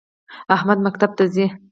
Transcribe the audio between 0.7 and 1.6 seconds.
مکتب ته ځی